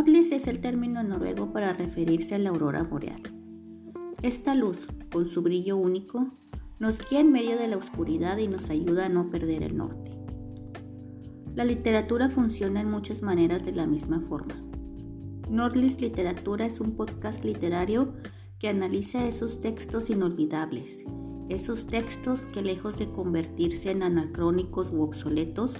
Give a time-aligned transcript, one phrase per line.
[0.00, 3.20] Nordlis es el término noruego para referirse a la aurora boreal.
[4.22, 6.32] Esta luz, con su brillo único,
[6.78, 10.16] nos guía en medio de la oscuridad y nos ayuda a no perder el norte.
[11.54, 14.54] La literatura funciona en muchas maneras de la misma forma.
[15.50, 18.14] Nordlis Literatura es un podcast literario
[18.58, 21.04] que analiza esos textos inolvidables,
[21.50, 25.74] esos textos que lejos de convertirse en anacrónicos u obsoletos,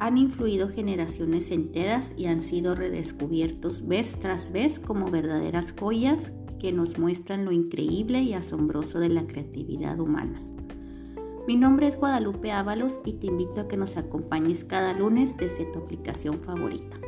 [0.00, 6.72] han influido generaciones enteras y han sido redescubiertos vez tras vez como verdaderas joyas que
[6.72, 10.42] nos muestran lo increíble y asombroso de la creatividad humana.
[11.46, 15.66] Mi nombre es Guadalupe Ábalos y te invito a que nos acompañes cada lunes desde
[15.66, 16.98] tu aplicación favorita.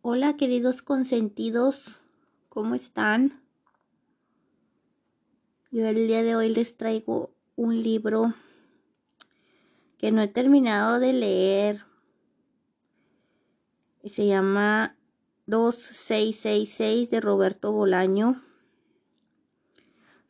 [0.00, 2.00] Hola queridos consentidos,
[2.48, 3.41] ¿cómo están?
[5.74, 8.34] Yo el día de hoy les traigo un libro
[9.96, 11.86] que no he terminado de leer.
[14.04, 14.98] Se llama
[15.46, 18.42] 2666 de Roberto Bolaño.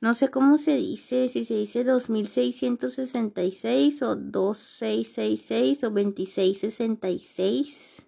[0.01, 8.05] No sé cómo se dice, si se dice 2666 o 2666 o 2666.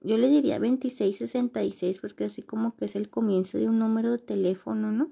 [0.00, 4.18] Yo le diría 2666 porque así como que es el comienzo de un número de
[4.18, 5.10] teléfono, ¿no?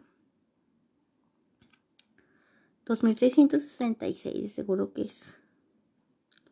[2.87, 5.21] 2666, seguro que es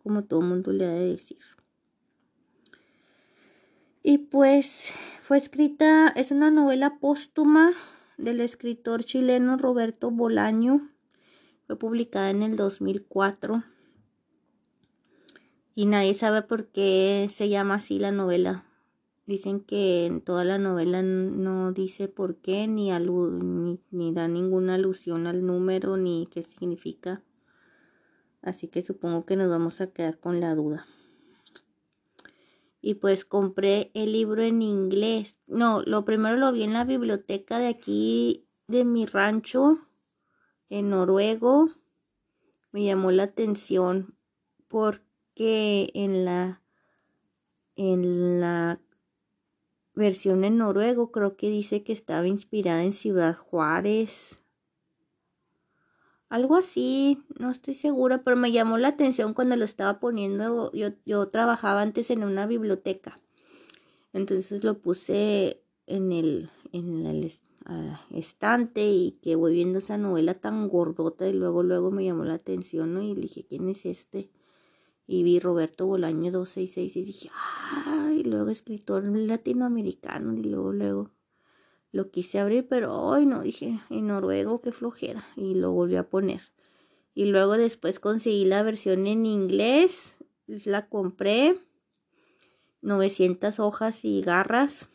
[0.03, 1.39] como todo mundo le ha de decir.
[4.03, 7.71] Y pues fue escrita, es una novela póstuma
[8.19, 10.91] del escritor chileno Roberto Bolaño.
[11.67, 13.63] Fue publicada en el 2004.
[15.75, 18.67] Y nadie sabe por qué se llama así la novela.
[19.33, 22.91] Dicen que en toda la novela no dice por qué, ni,
[23.91, 27.23] ni, da ninguna alusión al número, ni qué significa.
[28.43, 30.87] Así que supongo que nos vamos a quedar con la duda.
[32.83, 35.39] Y pues compré el libro en inglés.
[35.47, 39.79] No, lo primero lo vi en la biblioteca de aquí, de mi rancho,
[40.69, 41.71] en noruego.
[42.71, 44.15] Me llamó la atención
[44.69, 46.61] porque en la
[47.77, 48.79] en la
[49.95, 54.41] versión en noruego creo que dice que estaba inspirada en Ciudad Juárez.
[56.29, 60.73] Algo así, no estoy segura, pero me llamó la atención cuando lo estaba poniendo.
[60.73, 63.19] Yo, yo trabajaba antes en una biblioteca.
[64.15, 67.31] Entonces lo puse en el, en el
[68.11, 72.35] estante y que voy viendo esa novela tan gordota y luego luego me llamó la
[72.35, 73.03] atención ¿no?
[73.03, 74.31] y dije, ¿quién es este?
[75.07, 81.11] Y vi Roberto Bolaño 266 y dije, ay, luego escritor latinoamericano y luego, luego
[81.93, 86.09] lo quise abrir, pero hoy no, dije, en noruego, qué flojera, y lo volví a
[86.09, 86.41] poner.
[87.15, 90.15] Y luego después conseguí la versión en inglés,
[90.47, 91.59] la compré,
[92.81, 94.89] 900 hojas y garras,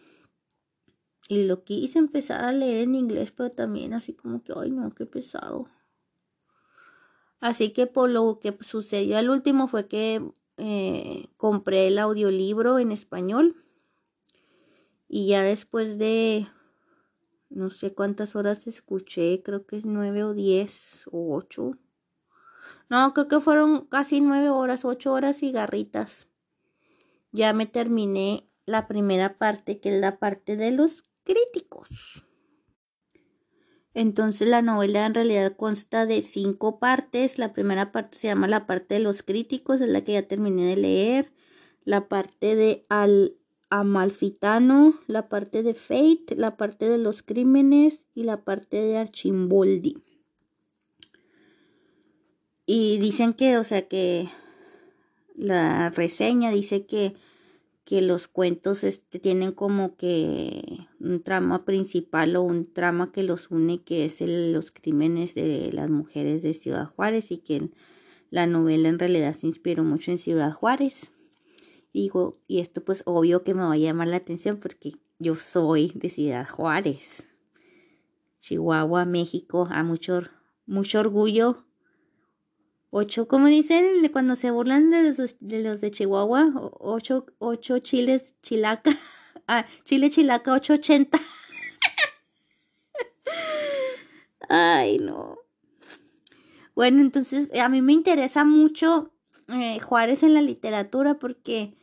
[1.29, 4.89] y lo quise empezar a leer en inglés, pero también así como que, ay no,
[4.95, 5.69] qué pesado.
[7.39, 12.91] Así que por lo que sucedió al último fue que eh, compré el audiolibro en
[12.91, 13.63] español
[15.07, 16.47] y ya después de
[17.49, 21.77] no sé cuántas horas escuché, creo que es nueve o diez o ocho.
[22.89, 26.27] No, creo que fueron casi nueve horas, ocho horas y garritas.
[27.31, 32.26] Ya me terminé la primera parte, que es la parte de los críticos.
[33.97, 37.39] Entonces la novela en realidad consta de cinco partes.
[37.39, 40.65] La primera parte se llama la parte de los críticos, es la que ya terminé
[40.65, 41.31] de leer.
[41.83, 43.37] La parte de Al
[43.71, 49.97] Amalfitano, la parte de Fate, la parte de los crímenes y la parte de Archimboldi.
[52.67, 54.29] Y dicen que, o sea, que
[55.33, 57.15] la reseña dice que
[57.87, 60.61] que los cuentos este, tienen como que
[60.99, 65.71] un trama principal o un trama que los une, que es el, los crímenes de
[65.71, 67.69] las mujeres de Ciudad Juárez y que
[68.29, 71.13] la novela en realidad se inspiró mucho en Ciudad Juárez.
[71.93, 75.93] Digo, y esto pues obvio que me va a llamar la atención porque yo soy
[75.95, 77.25] de Ciudad Juárez,
[78.41, 80.23] Chihuahua, México, a mucho,
[80.65, 81.63] mucho orgullo
[82.89, 88.91] ocho, como dicen cuando se burlan de los de, Chihuahua, ocho, ocho chiles chilaca,
[89.47, 91.19] ah, chile chilaca 880.
[94.49, 95.39] Ay, no.
[96.75, 99.11] Bueno, entonces a mí me interesa mucho
[99.47, 101.75] eh, Juárez en la literatura porque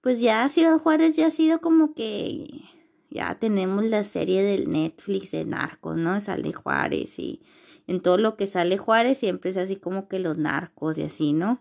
[0.00, 2.64] pues ya Ciudad Juárez ya ha sido como que
[3.08, 6.20] ya tenemos la serie del Netflix de Narcos, ¿no?
[6.20, 7.40] Sale Juárez y
[7.86, 11.32] en todo lo que sale Juárez siempre es así como que los narcos y así,
[11.32, 11.60] ¿no?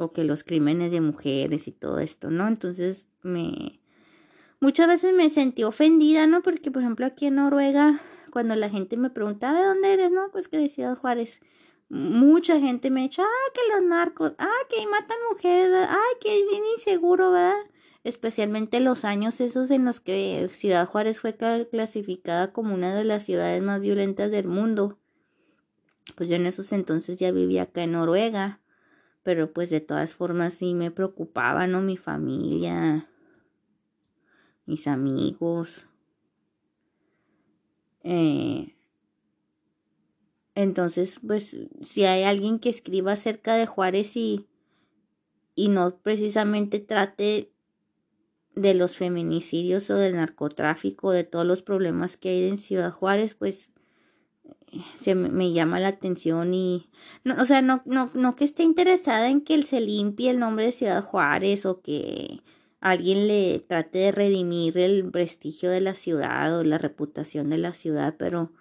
[0.00, 2.48] o que los crímenes de mujeres y todo esto, ¿no?
[2.48, 3.80] Entonces me
[4.58, 6.42] muchas veces me sentí ofendida, ¿no?
[6.42, 10.30] Porque por ejemplo aquí en Noruega cuando la gente me preguntaba de dónde eres, ¿no?
[10.32, 11.40] Pues que de Ciudad Juárez.
[11.90, 16.38] Mucha gente me ha dicho, ah, que los narcos, ah, que matan mujeres, ah, que
[16.38, 17.56] es bien inseguro, ¿verdad?
[18.04, 23.24] Especialmente los años esos en los que Ciudad Juárez fue clasificada como una de las
[23.24, 24.99] ciudades más violentas del mundo.
[26.16, 28.60] Pues yo en esos entonces ya vivía acá en Noruega,
[29.22, 31.80] pero pues de todas formas sí me preocupaba, ¿no?
[31.80, 33.08] Mi familia,
[34.66, 35.86] mis amigos.
[38.02, 38.74] Eh,
[40.54, 44.46] entonces, pues, si hay alguien que escriba acerca de Juárez y,
[45.54, 47.52] y no precisamente trate
[48.54, 53.34] de los feminicidios o del narcotráfico, de todos los problemas que hay en Ciudad Juárez,
[53.34, 53.69] pues
[55.00, 56.90] se me, llama la atención y
[57.24, 60.66] no, o sea, no, no, no que esté interesada en que se limpie el nombre
[60.66, 62.42] de Ciudad Juárez o que
[62.80, 67.74] alguien le trate de redimir el prestigio de la ciudad o la reputación de la
[67.74, 68.52] ciudad, pero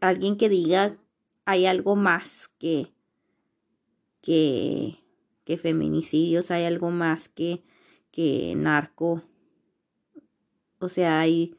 [0.00, 0.96] alguien que diga
[1.44, 2.92] hay algo más que
[4.20, 4.98] que
[5.44, 7.64] que feminicidios, hay algo más que
[8.10, 9.22] que narco.
[10.78, 11.56] O sea, hay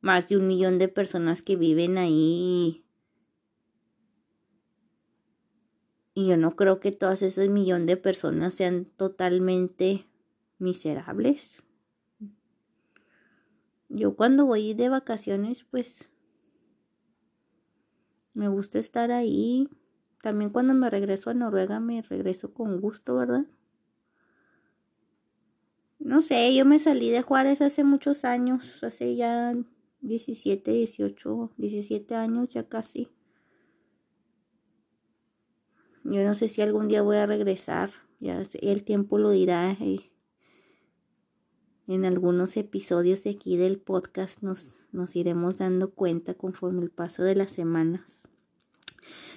[0.00, 2.84] más de un millón de personas que viven ahí.
[6.14, 10.06] Y yo no creo que todas esas millón de personas sean totalmente
[10.58, 11.62] miserables.
[13.88, 16.10] Yo cuando voy de vacaciones, pues
[18.34, 19.68] me gusta estar ahí.
[20.22, 23.46] También cuando me regreso a Noruega me regreso con gusto, ¿verdad?
[25.98, 29.54] No sé, yo me salí de Juárez hace muchos años, hace ya
[30.00, 33.08] 17, 18, 17 años ya casi.
[36.04, 39.76] Yo no sé si algún día voy a regresar, ya el tiempo lo dirá.
[39.80, 40.10] Y
[41.86, 47.24] en algunos episodios de aquí del podcast nos, nos iremos dando cuenta conforme el paso
[47.24, 48.28] de las semanas.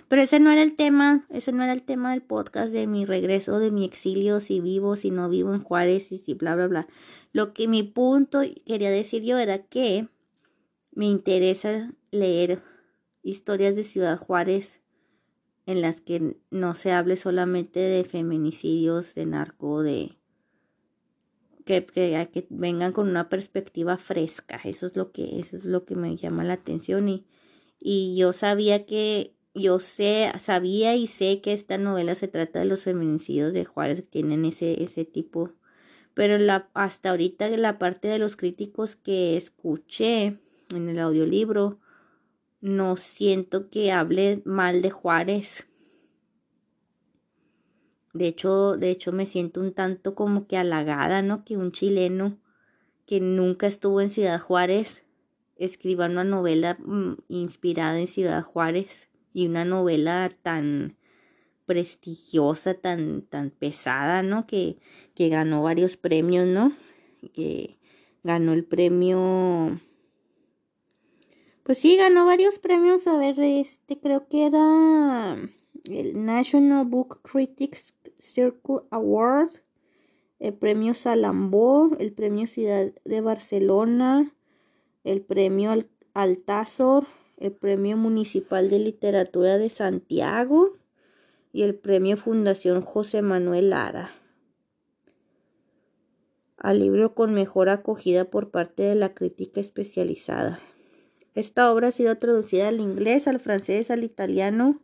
[0.08, 3.06] Pero ese no era el tema, ese no era el tema del podcast de mi
[3.06, 6.68] regreso, de mi exilio, si vivo, si no vivo en Juárez y si bla, bla,
[6.68, 6.88] bla.
[7.32, 10.10] Lo que mi punto quería decir yo era que
[10.92, 12.62] me interesa leer
[13.24, 14.82] historias de Ciudad Juárez
[15.66, 20.18] en las que no se hable solamente de feminicidios, de narco, de
[21.66, 24.60] que, vengan con una perspectiva fresca.
[24.64, 27.08] Eso es lo que, eso es lo que me llama la atención.
[27.08, 27.26] Y,
[27.80, 32.66] y yo sabía que, yo sé, sabía y sé que esta novela se trata de
[32.66, 35.52] los feminicidios de Juárez que tienen ese, ese tipo.
[36.14, 40.40] Pero la, hasta ahorita la parte de los críticos que escuché
[40.76, 41.80] en el audiolibro,
[42.62, 45.68] no siento que hable mal de Juárez.
[48.14, 51.44] De hecho, de hecho me siento un tanto como que halagada, ¿no?
[51.44, 52.38] Que un chileno
[53.06, 55.04] que nunca estuvo en Ciudad Juárez
[55.58, 60.98] escriba una novela mm, inspirada en Ciudad Juárez y una novela tan
[61.66, 64.46] prestigiosa, tan, tan pesada, ¿no?
[64.46, 64.78] Que,
[65.16, 66.74] que ganó varios premios, ¿no?
[67.34, 67.78] Que
[68.24, 69.80] ganó el premio
[71.64, 73.08] pues sí, ganó varios premios.
[73.08, 75.38] A ver, este creo que era
[75.86, 79.50] el National Book Critics Circle Award,
[80.40, 84.34] el premio Salambó, el premio Ciudad de Barcelona,
[85.04, 85.72] el premio
[86.14, 90.78] Altazor, el premio Municipal de Literatura de Santiago
[91.52, 94.12] y el premio Fundación José Manuel Lara.
[96.58, 100.60] Al libro con mejor acogida por parte de la crítica especializada.
[101.34, 104.82] Esta obra ha sido traducida al inglés, al francés, al italiano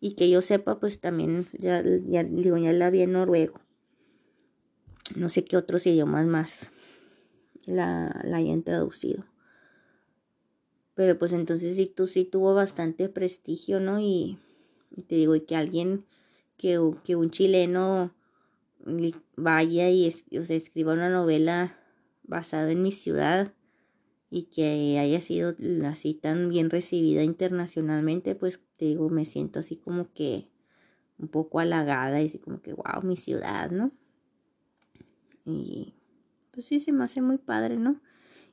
[0.00, 3.60] y que yo sepa, pues también ya, digo, ya la vi en noruego.
[5.16, 6.70] No sé qué otros idiomas más
[7.64, 9.24] la, la hayan traducido.
[10.94, 14.00] Pero pues entonces sí, tú, sí tuvo bastante prestigio, ¿no?
[14.00, 14.38] Y,
[15.08, 16.04] te digo, y que alguien,
[16.56, 18.14] que, que un chileno
[19.36, 21.78] vaya y escriba una novela
[22.24, 23.52] basada en mi ciudad
[24.30, 25.54] y que haya sido
[25.86, 30.48] así tan bien recibida internacionalmente, pues te digo, me siento así como que
[31.18, 33.92] un poco halagada y así como que, wow, mi ciudad, ¿no?
[35.44, 35.94] Y
[36.50, 38.00] pues sí, se me hace muy padre, ¿no?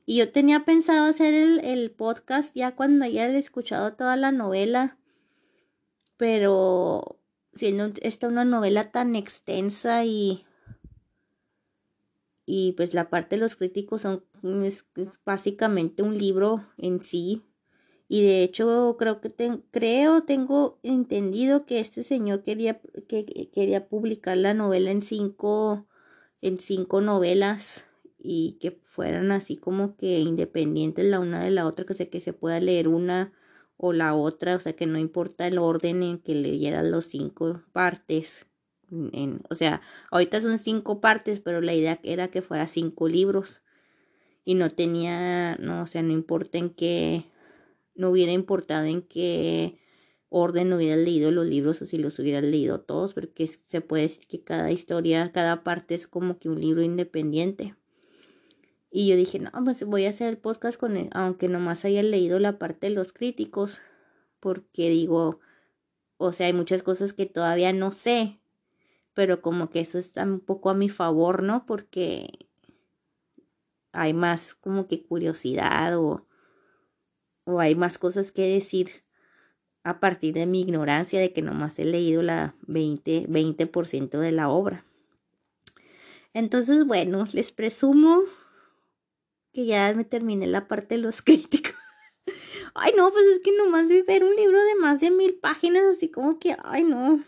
[0.04, 4.98] Y yo tenía pensado hacer el, el podcast ya cuando haya escuchado toda la novela,
[6.16, 7.18] pero
[7.54, 10.44] siendo esta una novela tan extensa y
[12.44, 14.84] y pues la parte de los críticos son es,
[15.24, 17.42] básicamente un libro en sí
[18.08, 19.32] Y de hecho creo que
[19.70, 25.86] creo, tengo entendido que este señor quería, que, quería publicar la novela en cinco,
[26.42, 27.84] en cinco novelas
[28.18, 32.20] y que fueran así como que independientes la una de la otra, que, se, que
[32.20, 33.32] se pueda leer una
[33.76, 37.62] o la otra, o sea que no importa el orden en que leyeran los cinco
[37.72, 38.46] partes.
[39.48, 39.80] O sea,
[40.10, 43.61] ahorita son cinco partes, pero la idea era que fuera cinco libros.
[44.44, 47.24] Y no tenía, no, o sea, no importa en qué,
[47.94, 49.78] no hubiera importado en qué
[50.28, 54.26] orden hubiera leído los libros o si los hubiera leído todos, porque se puede decir
[54.26, 57.76] que cada historia, cada parte es como que un libro independiente.
[58.90, 62.02] Y yo dije, no, pues voy a hacer el podcast con él, aunque nomás haya
[62.02, 63.78] leído la parte de los críticos,
[64.40, 65.40] porque digo,
[66.16, 68.40] o sea, hay muchas cosas que todavía no sé,
[69.14, 71.66] pero como que eso está un poco a mi favor, ¿no?
[71.66, 72.28] Porque
[73.92, 76.26] hay más como que curiosidad o,
[77.44, 79.04] o hay más cosas que decir
[79.84, 84.48] a partir de mi ignorancia de que nomás he leído la 20, 20% de la
[84.48, 84.84] obra.
[86.34, 88.22] Entonces, bueno, les presumo
[89.52, 91.74] que ya me terminé la parte de los críticos.
[92.74, 96.08] ay, no, pues es que nomás ver un libro de más de mil páginas, así
[96.08, 97.22] como que, ay, no.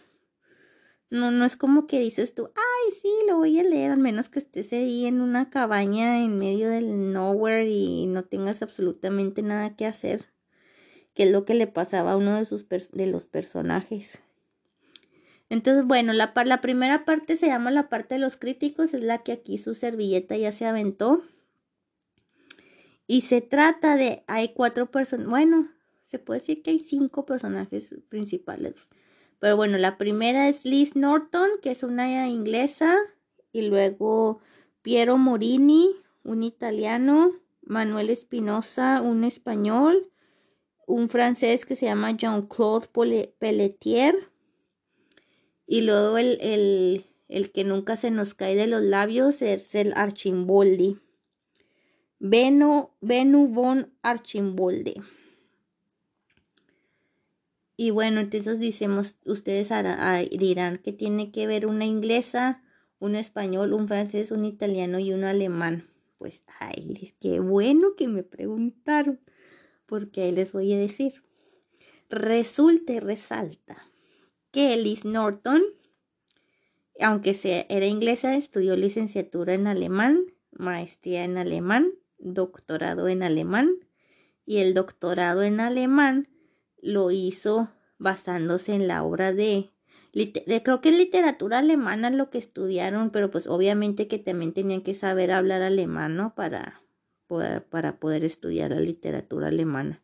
[1.15, 4.29] No, no es como que dices tú, ay, sí, lo voy a leer, al menos
[4.29, 9.77] que estés ahí en una cabaña en medio del nowhere y no tengas absolutamente nada
[9.77, 10.25] que hacer.
[11.15, 14.19] Que es lo que le pasaba a uno de, sus de los personajes.
[15.51, 19.19] Entonces, bueno, la, la primera parte se llama la parte de los críticos, es la
[19.23, 21.23] que aquí su servilleta ya se aventó.
[23.07, 25.71] Y se trata de, hay cuatro personas, bueno,
[26.03, 28.75] se puede decir que hay cinco personajes principales.
[29.41, 32.97] Pero bueno, la primera es Liz Norton, que es una inglesa,
[33.53, 34.41] y luego
[34.83, 35.91] Piero Morini,
[36.23, 40.11] un italiano, Manuel Espinosa, un español,
[40.87, 42.89] un francés que se llama Jean-Claude
[43.39, 44.31] Pelletier,
[45.67, 49.93] y luego el, el, el, que nunca se nos cae de los labios es el
[49.95, 50.99] Archimboldi.
[52.19, 54.95] Benu, von Archimbolde.
[57.77, 59.71] Y bueno, entonces decimos, ustedes
[60.39, 62.63] dirán que tiene que ver una inglesa,
[63.01, 65.89] un español, un francés, un italiano y un alemán.
[66.19, 69.21] Pues, ay, qué bueno que me preguntaron,
[69.87, 71.25] porque ahí les voy a decir.
[72.09, 73.91] Resulta y resalta
[74.53, 75.63] que Liz Norton,
[77.01, 83.75] aunque sea, era inglesa, estudió licenciatura en alemán, maestría en alemán, doctorado en alemán
[84.47, 86.29] y el doctorado en alemán
[86.85, 89.73] lo hizo basándose en la obra de,
[90.63, 94.95] creo que es literatura alemana lo que estudiaron, pero pues obviamente que también tenían que
[94.95, 96.35] saber hablar alemán, ¿no?
[96.35, 96.83] Para
[97.27, 100.03] poder, para poder estudiar la literatura alemana.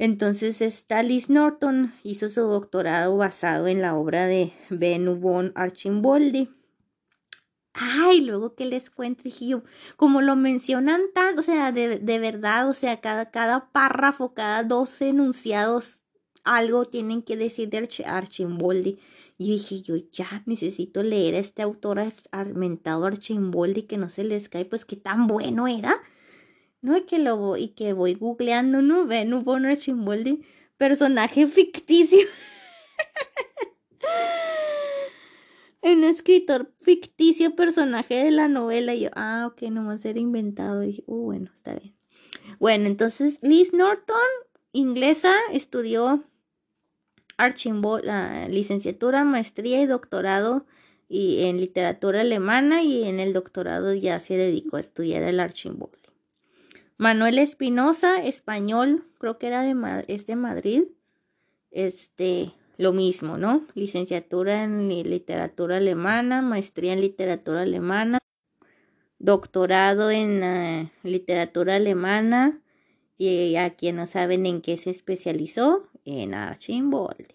[0.00, 6.50] Entonces, Liz Norton hizo su doctorado basado en la obra de Benno von Archimboldi.
[7.80, 9.62] Ay, luego que les cuento, dije yo,
[9.96, 14.64] como lo mencionan tanto, o sea, de, de verdad, o sea, cada, cada párrafo, cada
[14.64, 16.02] dos enunciados,
[16.42, 18.98] algo tienen que decir de Archimboldi.
[19.36, 24.48] Y dije yo, ya necesito leer a este autor armentado Archimboldi que no se les
[24.48, 26.00] cae, pues qué tan bueno era.
[26.80, 26.96] ¿No?
[26.96, 29.06] Y que lo voy, y que voy googleando, ¿no?
[29.06, 30.42] Ven, un Archimboldi,
[30.76, 32.26] personaje ficticio.
[35.92, 38.94] un escritor ficticio personaje de la novela.
[38.94, 40.82] Y yo, ah, ok, no va a ser inventado.
[40.82, 41.94] Y dije, uh, bueno, está bien.
[42.58, 44.16] Bueno, entonces Liz Norton,
[44.72, 46.22] inglesa, estudió
[47.36, 50.66] Archimboldi, la licenciatura, maestría y doctorado
[51.08, 55.96] y en literatura alemana y en el doctorado ya se dedicó a estudiar el Archimboldi.
[56.96, 60.82] Manuel Espinosa, español, creo que era de, es de Madrid.
[61.70, 63.66] Este, lo mismo, ¿no?
[63.74, 68.18] Licenciatura en literatura alemana, maestría en literatura alemana,
[69.18, 72.62] doctorado en eh, literatura alemana
[73.18, 77.34] y a quien no saben en qué se especializó, en Archimboldi.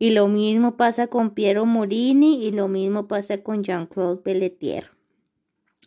[0.00, 4.90] Y lo mismo pasa con Piero Morini y lo mismo pasa con Jean-Claude Pelletier.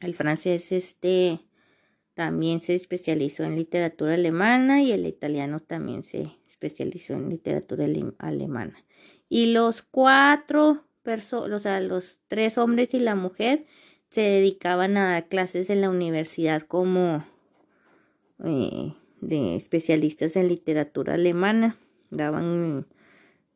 [0.01, 1.41] El francés este
[2.13, 6.31] también se especializó en literatura alemana y el italiano también se
[6.61, 7.87] especializó en literatura
[8.19, 8.83] alemana.
[9.29, 13.65] Y los cuatro personas, o sea, los tres hombres y la mujer
[14.09, 17.25] se dedicaban a dar clases en la universidad como
[18.43, 21.77] eh, de especialistas en literatura alemana.
[22.11, 22.85] Daban,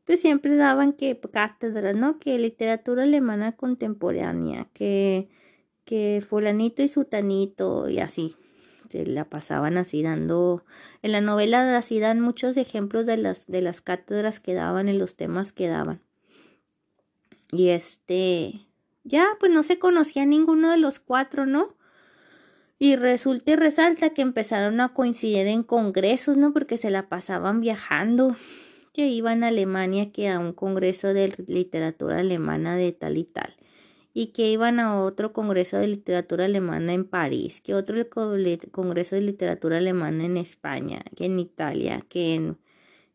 [0.05, 2.19] pues siempre daban que cátedras, ¿no?
[2.19, 5.27] Que literatura alemana contemporánea, que,
[5.83, 8.35] que fulanito y sutanito y así.
[8.89, 10.63] Se la pasaban así dando,
[11.01, 14.99] en la novela así dan muchos ejemplos de las, de las cátedras que daban en
[14.99, 16.01] los temas que daban.
[17.51, 18.61] Y este,
[19.03, 21.75] ya, pues no se conocía ninguno de los cuatro, ¿no?
[22.77, 26.53] Y resulta y resalta que empezaron a coincidir en congresos, ¿no?
[26.53, 28.35] Porque se la pasaban viajando,
[28.93, 33.55] que iban a Alemania, que a un congreso de literatura alemana de tal y tal
[34.17, 39.21] y que iban a otro congreso de literatura alemana en París, que otro congreso de
[39.21, 42.57] literatura alemana en España, que en Italia, que en,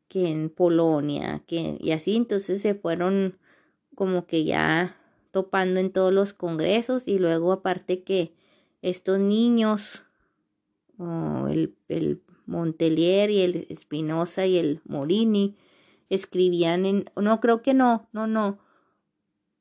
[0.08, 2.16] que en Polonia, que y así.
[2.16, 3.38] Entonces se fueron
[3.94, 4.94] como que ya
[5.30, 8.34] topando en todos los congresos y luego aparte que
[8.82, 10.04] estos niños,
[10.98, 15.56] el, el Montelier y el Espinosa y el Morini
[16.10, 18.58] escribían en, no creo que no, no, no,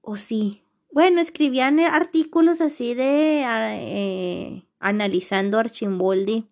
[0.02, 6.48] o sí, bueno, escribían artículos así de ah, eh, analizando Archimboldi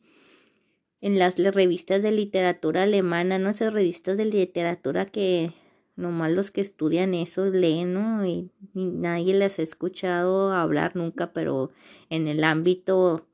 [1.02, 3.50] en las revistas de literatura alemana, ¿no?
[3.50, 5.54] Esas revistas de literatura que
[5.96, 8.26] nomás los que estudian eso leen, ¿no?
[8.26, 11.72] Y, nadie les ha escuchado hablar nunca, pero
[12.10, 13.28] en el ámbito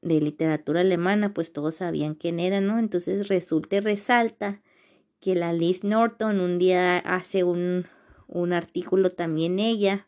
[0.00, 2.78] de literatura alemana, pues todos sabían quién era, ¿no?
[2.78, 4.62] Entonces resulta y resalta
[5.20, 7.84] que la Liz Norton un día hace un,
[8.30, 10.06] un artículo también ella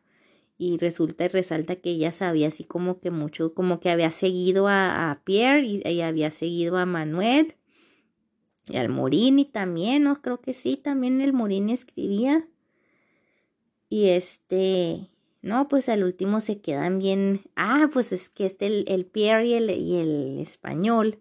[0.58, 4.68] y resulta y resalta que ella sabía así como que mucho, como que había seguido
[4.68, 7.56] a, Pierre y, ella había seguido a Manuel
[8.68, 10.14] y al Morini también, ¿no?
[10.22, 12.46] Creo que sí, también el Morini escribía.
[13.88, 15.08] Y este,
[15.42, 17.42] no, pues al último se quedan bien.
[17.56, 21.18] Ah, pues es que este, el, el Pierre y el, y el español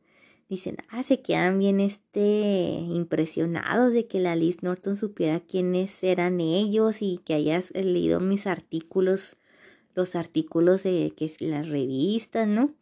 [0.51, 6.41] dicen, ah, se quedan bien este impresionados de que la Liz Norton supiera quiénes eran
[6.41, 9.38] ellos y que hayas leído mis artículos,
[9.96, 12.75] los artículos de que las revistas, ¿no?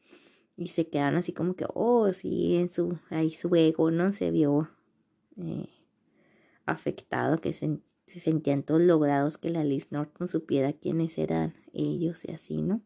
[0.58, 4.14] Y se quedan así como que, oh, sí, en su, ahí su ego, ¿no?
[4.14, 4.72] Se vio
[5.38, 5.70] eh,
[6.66, 7.78] afectado, que se,
[8.08, 12.82] se sentían todos logrados que la Liz Norton supiera quiénes eran ellos y así, ¿no?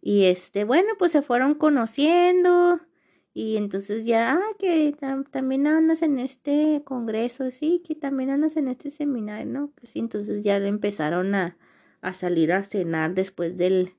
[0.00, 2.80] Y este, bueno, pues se fueron conociendo
[3.34, 4.94] y entonces ya, ah, que
[5.30, 9.72] también andas en este congreso, sí, que también andas en este seminario, ¿no?
[9.74, 11.56] Que sí, entonces ya empezaron a,
[12.02, 13.94] a salir a cenar después del,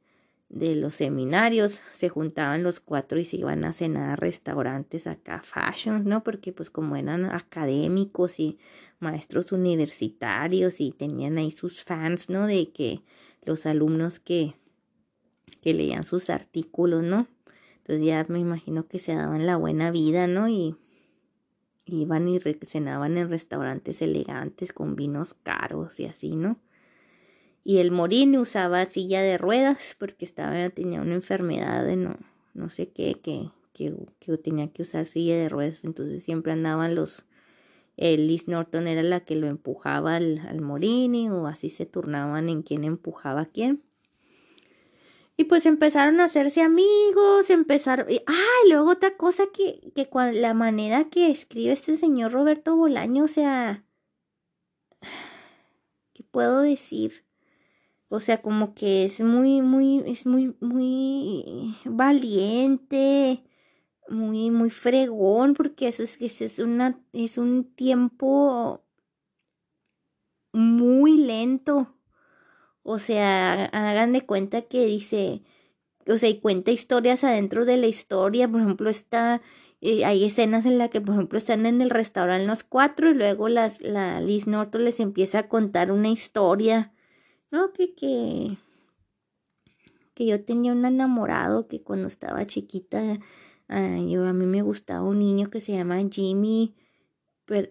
[0.49, 5.41] de los seminarios, se juntaban los cuatro y se iban a cenar a restaurantes acá,
[5.41, 6.23] fashion, ¿no?
[6.23, 8.59] Porque pues como eran académicos y
[8.99, 12.45] maestros universitarios y tenían ahí sus fans, ¿no?
[12.45, 13.01] De que
[13.43, 14.53] los alumnos que,
[15.61, 17.27] que leían sus artículos, ¿no?
[17.83, 20.47] Entonces ya me imagino que se daban la buena vida, ¿no?
[20.47, 20.77] Y
[21.85, 26.57] iban y cenaban en restaurantes elegantes con vinos caros y así, ¿no?
[27.65, 32.17] Y el Morini usaba silla de ruedas porque estaba, tenía una enfermedad de no,
[32.53, 35.83] no sé qué, que, que, que tenía que usar silla de ruedas.
[35.83, 37.25] Entonces siempre andaban los,
[37.97, 42.47] el Liz Norton era la que lo empujaba al, al Morini o así se turnaban
[42.47, 43.83] en quién empujaba a quién.
[45.35, 48.07] Y pues empezaron a hacerse amigos, empezaron...
[48.27, 53.23] Ah, y luego otra cosa que, que la manera que escribe este señor Roberto Bolaño,
[53.23, 53.83] o sea...
[56.13, 57.25] ¿Qué puedo decir?
[58.09, 63.43] O sea, como que es muy, muy, es muy, muy valiente,
[64.07, 68.83] muy, muy fregón, porque eso es, es, una, es un tiempo
[70.51, 71.95] muy lento
[72.83, 75.41] o sea, hagan de cuenta que dice,
[76.07, 78.47] o sea, y cuenta historias adentro de la historia.
[78.47, 79.41] Por ejemplo, está,
[79.81, 83.13] eh, hay escenas en las que, por ejemplo, están en el restaurante los cuatro y
[83.15, 86.93] luego las, la Liz Norton les empieza a contar una historia.
[87.51, 88.57] No, que, que,
[90.13, 93.19] que yo tenía un enamorado que cuando estaba chiquita,
[93.69, 96.75] ah, yo, a mí me gustaba un niño que se llama Jimmy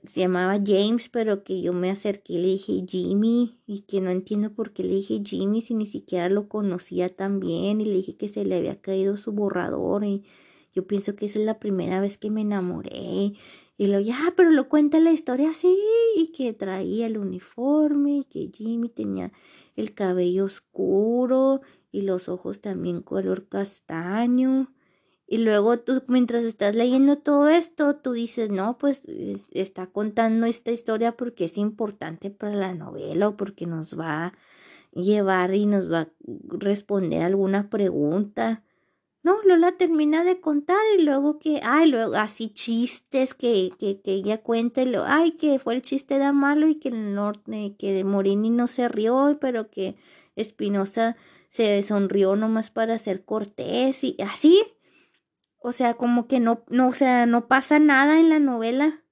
[0.06, 4.10] se llamaba James, pero que yo me acerqué y le dije Jimmy y que no
[4.10, 7.94] entiendo por qué le dije Jimmy si ni siquiera lo conocía tan bien y le
[7.94, 10.24] dije que se le había caído su borrador y
[10.74, 13.34] yo pienso que esa es la primera vez que me enamoré
[13.78, 15.76] y lo ya, pero lo cuenta la historia así
[16.16, 19.32] y que traía el uniforme y que Jimmy tenía
[19.76, 24.72] el cabello oscuro y los ojos también color castaño
[25.32, 29.00] y luego tú, mientras estás leyendo todo esto, tú dices, no, pues
[29.52, 34.32] está contando esta historia porque es importante para la novela o porque nos va a
[34.92, 36.08] llevar y nos va a
[36.58, 38.62] responder alguna pregunta.
[39.22, 44.12] No, Lola termina de contar y luego que, ay, luego así chistes que, que, que
[44.12, 48.04] ella cuenta lo, ay, que fue el chiste de malo y que el norte, que
[48.04, 49.96] Morini no se rió, pero que
[50.36, 51.16] Espinosa
[51.48, 54.62] se sonrió nomás para ser cortés y así.
[55.62, 59.04] O sea, como que no, no, o sea, no pasa nada en la novela.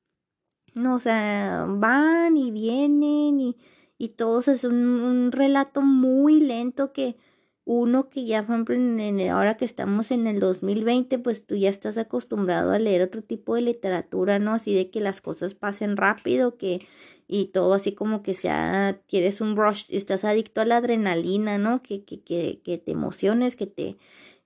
[0.75, 3.57] No, o sea, van y vienen y,
[3.99, 7.17] y todos es un, relato muy lento que
[7.65, 11.71] uno que ya, por ejemplo, en, ahora que estamos en el 2020, pues tú ya
[11.71, 14.55] estás acostumbrado a leer otro tipo de literatura, ¿no?
[14.55, 16.81] Así de que las cosas pasen rápido, que
[17.29, 21.83] y todo así como que sea, quieres un rush, estás adicto a la adrenalina, ¿no?
[21.83, 23.99] Que, que, que, que te emociones, que te,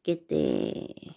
[0.02, 1.16] que te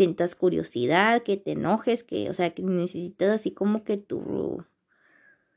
[0.00, 4.64] sientas curiosidad, que te enojes, que, o sea, que necesitas así como que tu...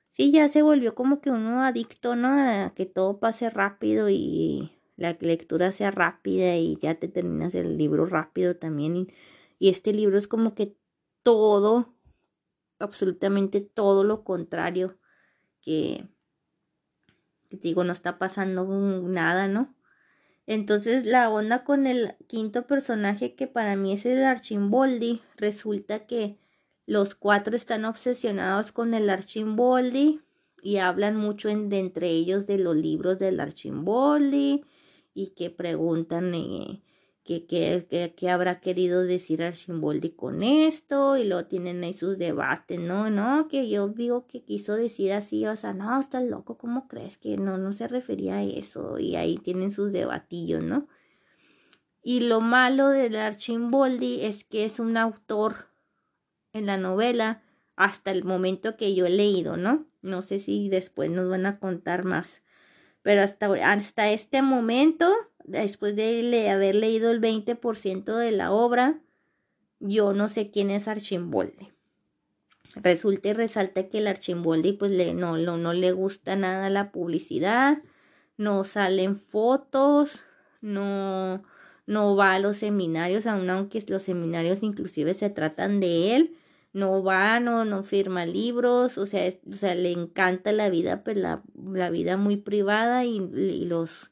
[0.10, 2.28] Sí, ya se volvió como que uno adicto, ¿no?
[2.28, 7.78] A que todo pase rápido y la lectura sea rápida y ya te terminas el
[7.78, 8.98] libro rápido también.
[8.98, 9.08] Y,
[9.60, 10.76] y este libro es como que
[11.24, 11.96] todo,
[12.80, 14.98] absolutamente todo lo contrario
[15.62, 16.06] que,
[17.48, 18.66] te digo, no está pasando
[19.08, 19.74] nada, ¿no?
[20.46, 26.38] Entonces la onda con el quinto personaje que para mí es el Archimboldi, resulta que
[26.86, 30.22] los cuatro están obsesionados con el Archimboldi
[30.62, 34.66] y hablan mucho de entre ellos de los libros del Archimboldi
[35.14, 36.83] y que preguntan eh,
[37.24, 43.48] qué habrá querido decir Archimboldi con esto y luego tienen ahí sus debates, no, no,
[43.48, 47.38] que yo digo que quiso decir así, o sea, no, estás loco, ¿cómo crees que
[47.38, 49.00] no, no se refería a eso?
[49.00, 50.88] Y ahí tienen sus debatillos, ¿no?
[52.02, 55.70] Y lo malo del Archimboldi es que es un autor
[56.52, 57.42] en la novela
[57.78, 59.88] hasta el momento que yo he leído, ¿no?
[60.02, 62.44] No sé si después nos van a contar más.
[63.02, 65.08] Pero hasta, hasta este momento
[65.46, 69.02] después de haber leído el 20% de la obra,
[69.80, 71.74] yo no sé quién es Archimboldi.
[72.76, 77.80] Resulta y resalta que el Archimboldi pues le, no, no, le gusta nada la publicidad,
[78.38, 80.24] no salen fotos,
[80.62, 81.44] no,
[81.86, 86.36] no va a los seminarios, aun aunque los seminarios inclusive se tratan de él,
[86.72, 91.18] no va, no, no firma libros, o sea, o sea, le encanta la vida, pues
[91.18, 93.20] la, la vida muy privada y
[93.66, 94.10] los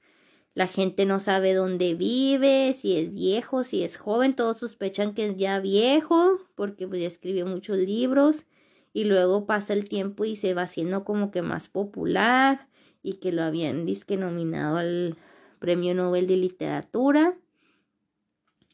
[0.54, 5.28] la gente no sabe dónde vive, si es viejo, si es joven, todos sospechan que
[5.28, 8.46] es ya viejo porque pues ya escribió muchos libros
[8.94, 12.68] y luego pasa el tiempo y se va haciendo como que más popular
[13.02, 15.18] y que lo habían disque nominado al
[15.60, 17.38] Premio Nobel de Literatura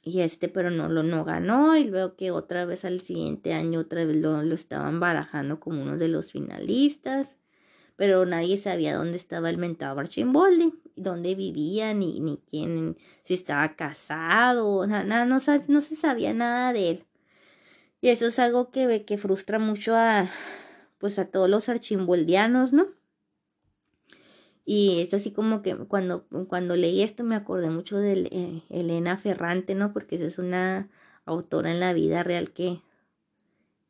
[0.02, 3.82] y este pero no lo no ganó y luego que otra vez al siguiente año
[3.82, 7.38] otra vez lo, lo estaban barajando como uno de los finalistas
[7.98, 13.76] pero nadie sabía dónde estaba el mentado Archimboldi, dónde vivía, ni, ni quién, si estaba
[13.76, 17.06] casado, nada, no, no, se sabía nada de él.
[18.00, 20.30] Y eso es algo que, que frustra mucho a,
[21.00, 22.88] pues a todos los archimboldianos, ¿no?
[24.64, 29.18] Y es así como que cuando, cuando leí esto me acordé mucho de eh, Elena
[29.18, 29.94] Ferrante, ¿no?
[29.94, 30.90] Porque esa es una
[31.26, 32.82] autora en la vida real que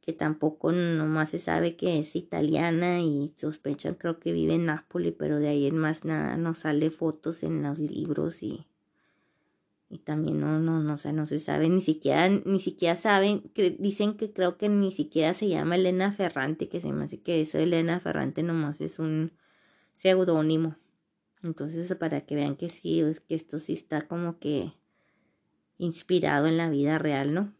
[0.08, 5.14] que tampoco nomás se sabe que es italiana y sospechan creo que vive en Nápoles,
[5.20, 8.66] pero de ahí en más nada no sale fotos en los libros y,
[9.90, 14.16] y también no, no, no, o no se sabe, ni siquiera, ni siquiera saben, dicen
[14.16, 17.58] que creo que ni siquiera se llama Elena Ferrante, que se me hace que eso
[17.58, 19.34] Elena Ferrante nomás es un
[19.96, 20.78] seudónimo.
[21.44, 24.72] Entonces, para que vean que sí, que esto sí está como que
[25.78, 27.58] inspirado en la vida real, ¿no?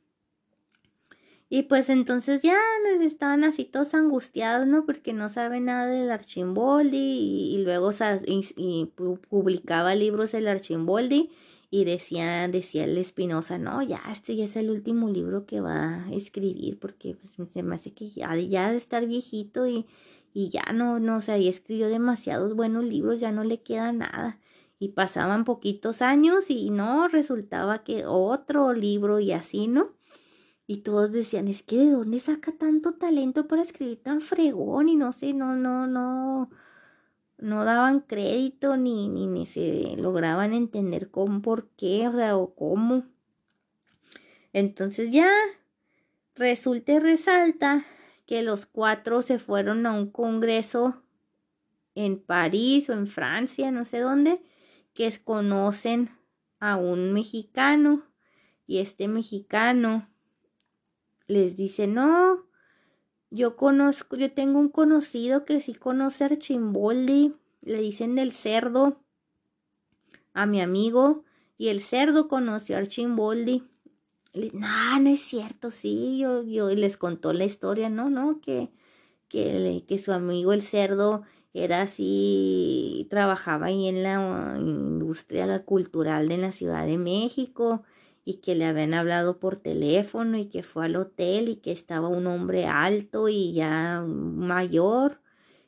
[1.50, 2.60] Y pues entonces ya
[3.02, 4.86] estaban así todos angustiados, ¿no?
[4.86, 7.92] Porque no saben nada del Archimboldi y, luego
[8.26, 8.86] y,
[9.30, 11.32] publicaba libros del Archimboldi
[11.70, 16.06] y decía, decía el Espinosa, no, ya este ya es el último libro que va
[16.06, 19.86] a escribir porque pues, se me hace que ya, ya de estar viejito y,
[20.34, 23.92] y ya no, no, o sea, ya escribió demasiados buenos libros, ya no le queda
[23.94, 24.40] nada.
[24.80, 29.97] Y pasaban poquitos años y no, resultaba que otro libro y así, ¿no?
[30.68, 34.98] Y todos decían, es que de dónde saca tanto talento para escribir tan fregón y
[34.98, 36.50] no sé, no, no, no,
[37.38, 42.54] no daban crédito ni, ni, ni se lograban entender cómo, por qué, o sea, o
[42.54, 43.06] cómo.
[44.52, 45.32] Entonces ya
[46.36, 47.86] resulta y resalta
[48.26, 51.02] que los cuatro se fueron a un congreso
[51.96, 54.42] en París o en Francia, no sé dónde,
[54.94, 56.10] que conocen
[56.60, 58.04] a un mexicano
[58.66, 60.10] y este mexicano
[61.28, 62.46] les dice, no,
[63.30, 69.02] yo conozco, yo tengo un conocido que sí conoce a Archimboldi, le dicen del cerdo
[70.34, 71.24] a mi amigo,
[71.58, 73.64] y el cerdo conoció a Archimboldi.
[74.54, 78.70] No, no es cierto, sí, yo, yo les contó la historia, no, no, que,
[79.28, 86.38] que, que su amigo el cerdo era así, trabajaba ahí en la industria cultural de
[86.38, 87.84] la Ciudad de México
[88.28, 92.10] y que le habían hablado por teléfono y que fue al hotel y que estaba
[92.10, 95.22] un hombre alto y ya mayor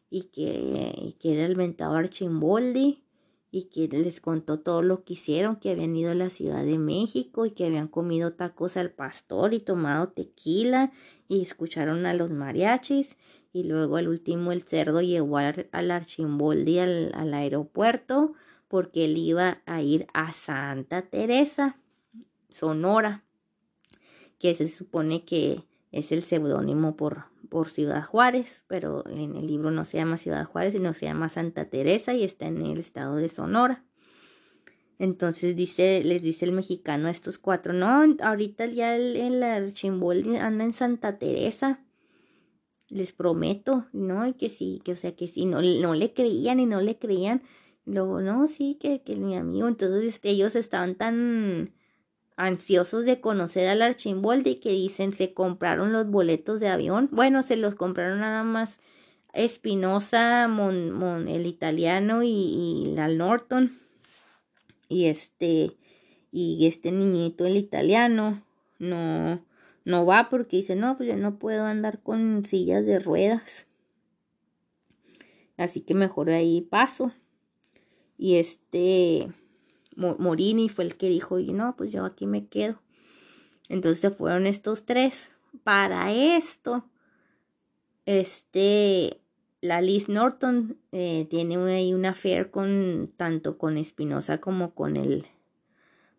[0.10, 3.06] y que, que era el mentado Archimboldi
[3.50, 6.78] y que les contó todo lo que hicieron, que habían ido a la Ciudad de
[6.78, 10.91] México y que habían comido tacos al pastor y tomado tequila
[11.30, 13.15] y escucharon a los mariachis
[13.54, 18.34] y luego el último el cerdo llevó al, Archimboldi al, al aeropuerto
[18.67, 21.80] porque él iba a ir a Santa Teresa,
[22.49, 23.23] Sonora,
[24.39, 29.71] que se supone que es el seudónimo por, por Ciudad Juárez, pero en el libro
[29.71, 33.15] no se llama Ciudad Juárez, sino se llama Santa Teresa y está en el estado
[33.15, 33.85] de Sonora.
[34.97, 40.38] Entonces dice, les dice el mexicano a estos cuatro, no, ahorita ya el, el Archimboldi
[40.38, 41.85] anda en Santa Teresa
[42.89, 44.27] les prometo, ¿no?
[44.27, 46.97] Y que sí, que o sea, que sí, no, no le creían y no le
[46.97, 47.43] creían.
[47.85, 51.73] Luego, no, sí, que, que mi amigo, entonces este, ellos estaban tan
[52.39, 57.10] ansiosos de conocer al Archimboldi que dicen se compraron los boletos de avión.
[57.12, 58.80] Bueno, se los compraron nada más
[59.34, 63.78] Espinosa, Mon, el italiano y, y la Norton.
[64.88, 65.75] Y este,
[66.32, 68.41] y este niñito, el italiano,
[68.80, 69.43] no,
[69.84, 73.67] no va porque dice, no, pues yo no puedo andar con sillas de ruedas.
[75.58, 77.12] Así que mejor ahí paso.
[78.17, 79.28] Y este
[79.99, 82.81] Morini fue el que dijo, y no, pues yo aquí me quedo.
[83.67, 85.29] Entonces fueron estos tres.
[85.63, 86.85] Para esto,
[88.05, 89.19] este,
[89.62, 95.25] la Liz Norton eh, tiene una, una affair con tanto con Espinosa como con el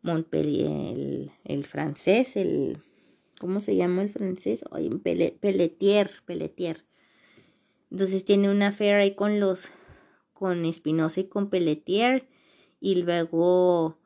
[0.02, 2.78] Montpellier, el, francés, el
[3.38, 4.64] ¿cómo se llama el francés?
[4.70, 6.84] Ay, Pelletier, Pelletier.
[7.90, 9.70] Entonces tiene una affair ahí con los,
[10.32, 12.29] con Espinosa y con Pelletier.
[12.80, 13.98] Y luego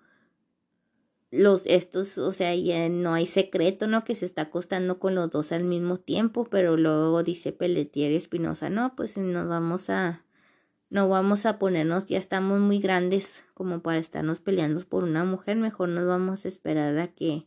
[1.30, 4.04] los estos, o sea, ya no hay secreto, ¿no?
[4.04, 8.16] Que se está acostando con los dos al mismo tiempo, pero luego dice Pelletier y
[8.16, 10.24] Espinosa, no, pues nos vamos a,
[10.90, 15.56] no vamos a ponernos, ya estamos muy grandes como para estarnos peleando por una mujer,
[15.56, 17.46] mejor nos vamos a esperar a que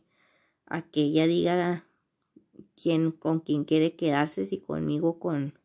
[0.68, 1.84] a que ella diga
[2.80, 5.58] quién, con quién quiere quedarse, si conmigo con,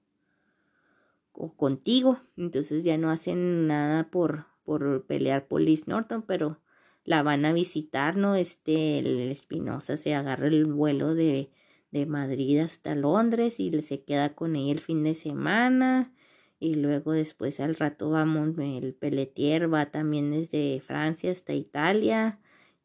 [1.34, 2.20] o contigo.
[2.38, 6.60] Entonces ya no hacen nada por, por pelear por Liz Norton, pero
[7.06, 8.36] la van a visitar, ¿no?
[8.36, 11.50] Este, el Espinosa se agarra el vuelo de,
[11.92, 16.12] de Madrid hasta Londres y se queda con ella el fin de semana.
[16.60, 22.40] Y luego después al rato vamos, el Pelletier va también desde Francia hasta Italia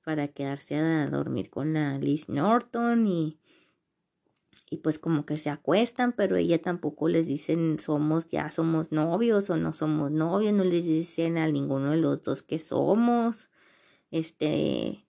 [0.04, 3.38] para quedarse a dormir con la Liz Norton y,
[4.70, 9.48] y pues como que se acuestan, pero ella tampoco les dicen somos, ya somos novios
[9.50, 13.50] o no somos novios, no les dicen a ninguno de los dos que somos,
[14.10, 15.06] este,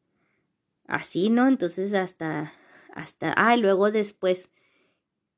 [0.87, 1.47] así, ¿no?
[1.47, 2.53] Entonces hasta,
[2.93, 4.49] hasta, ah, luego después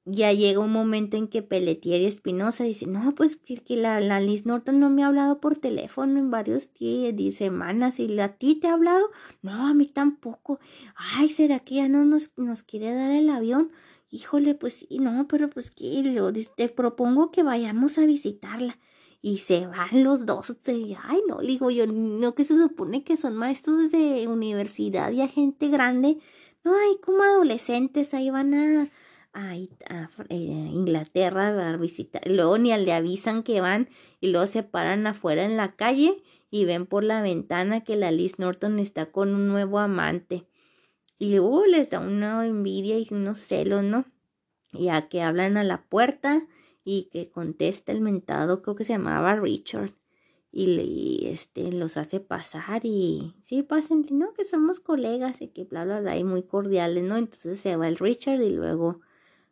[0.06, 4.20] ya llega un momento en que Pelletier y Espinosa dicen, no, pues que, la, la,
[4.20, 8.56] Liz Norton no me ha hablado por teléfono en varios días, semanas, y a ti
[8.56, 10.60] te ha hablado, no, a mí tampoco,
[10.96, 13.72] ay, ¿será que ya no nos, nos quiere dar el avión?
[14.12, 16.04] Híjole, pues no, pero pues que
[16.56, 18.78] te propongo que vayamos a visitarla.
[19.22, 23.36] Y se van los dos, ay, no, digo yo, no que se supone que son
[23.36, 26.18] maestros de universidad y a gente grande,
[26.64, 28.92] no, hay como adolescentes, ahí van a
[29.34, 32.22] a, eh, Inglaterra a visitar.
[32.26, 36.66] Luego ni le avisan que van y luego se paran afuera en la calle y
[36.66, 40.46] ven por la ventana que la Liz Norton está con un nuevo amante.
[41.22, 44.06] Y uh, les da una envidia y unos celos, ¿no?
[44.72, 46.48] Ya que hablan a la puerta
[46.84, 49.94] y que contesta el mentado, creo que se llamaba Richard.
[50.52, 55.64] Y, le, este, los hace pasar y sí, pasen, no, que somos colegas y que
[55.64, 57.18] bla, bla, bla, y muy cordiales, ¿no?
[57.18, 59.02] Entonces se va el Richard y luego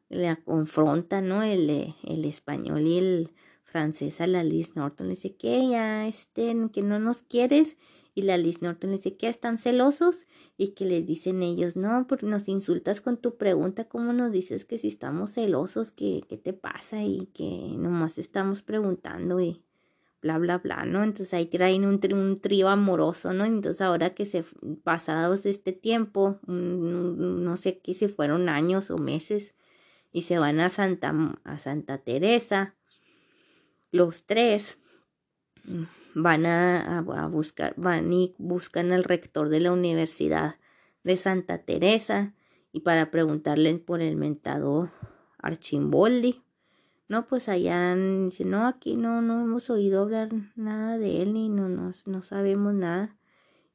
[0.09, 1.43] la confronta, ¿no?
[1.43, 3.31] El, el español y el
[3.63, 5.05] francés a la Liz Norton.
[5.05, 7.77] Le dice que ya estén, que no nos quieres.
[8.19, 10.27] Y la Liz Norton dice que están celosos
[10.57, 14.65] y que les dicen ellos, no, porque nos insultas con tu pregunta, ¿cómo nos dices
[14.65, 17.01] que si estamos celosos, que qué te pasa?
[17.01, 19.63] Y que nomás estamos preguntando y
[20.21, 21.01] bla, bla, bla, ¿no?
[21.01, 23.45] Entonces ahí traen un, un trío amoroso, ¿no?
[23.45, 24.43] Entonces ahora que se
[24.83, 29.55] pasados este tiempo, no sé qué si fueron años o meses,
[30.11, 32.75] y se van a Santa, a Santa Teresa.
[33.91, 34.77] Los tres
[36.21, 37.01] van a,
[37.31, 40.55] buscar, van y buscan al rector de la Universidad
[41.03, 42.33] de Santa Teresa
[42.71, 44.91] y para preguntarle por el mentado
[45.37, 46.43] Archimboldi.
[47.07, 51.49] no, pues allá dice, no, aquí no, no hemos oído hablar nada de él ni
[51.49, 53.15] no, no, no sabemos nada.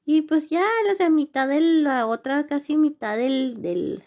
[0.05, 4.05] Y pues ya, o sea, mitad de la otra, casi mitad del, del,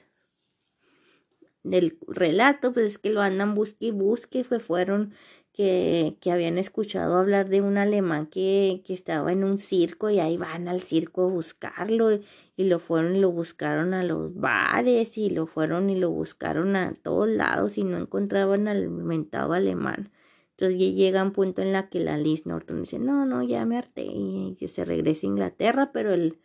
[1.64, 5.14] del relato, pues es que lo andan busque y busque, fue, fueron
[5.58, 10.20] que, que, habían escuchado hablar de un alemán que, que, estaba en un circo y
[10.20, 15.18] ahí van al circo a buscarlo y, lo fueron y lo buscaron a los bares
[15.18, 20.12] y lo fueron y lo buscaron a todos lados y no encontraban al mentado alemán.
[20.52, 23.78] Entonces llega un punto en la que la Liz Norton dice, no, no, ya me
[23.78, 26.38] harté y, se regresa a Inglaterra, pero el